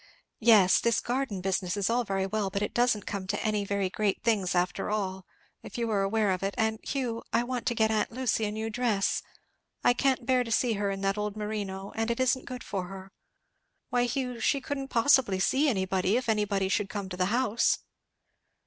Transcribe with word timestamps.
"Yes 0.39 0.79
this 0.79 0.99
garden 0.99 1.41
business 1.41 1.77
is 1.77 1.87
all 1.87 2.03
very 2.03 2.25
well, 2.25 2.49
but 2.49 2.63
it 2.63 2.73
doesn't 2.73 3.05
come 3.05 3.27
to 3.27 3.45
any 3.45 3.63
very 3.63 3.87
great 3.87 4.23
things 4.23 4.55
after 4.55 4.89
all, 4.89 5.27
if 5.61 5.77
you 5.77 5.91
are 5.91 6.01
aware 6.01 6.31
of 6.31 6.41
it; 6.41 6.55
and, 6.57 6.79
Hugh, 6.81 7.21
I 7.31 7.43
want 7.43 7.67
to 7.67 7.75
get 7.75 7.91
aunt 7.91 8.11
Lucy 8.11 8.45
a 8.45 8.51
new 8.51 8.71
dress. 8.71 9.21
I 9.83 9.93
can't 9.93 10.25
bear 10.25 10.43
to 10.43 10.51
see 10.51 10.73
her 10.73 10.89
in 10.89 11.01
that 11.01 11.19
old 11.19 11.37
merino, 11.37 11.91
and 11.95 12.09
it 12.09 12.19
isn't 12.19 12.45
good 12.45 12.63
for 12.63 12.87
her. 12.87 13.11
Why, 13.91 14.05
Hugh, 14.05 14.39
she 14.39 14.59
couldn't 14.59 14.87
possibly 14.87 15.39
see 15.39 15.69
anybody, 15.69 16.17
if 16.17 16.27
anybody 16.27 16.67
should 16.67 16.89
come 16.89 17.07
to 17.09 17.17
the 17.17 17.25
house." 17.25 17.77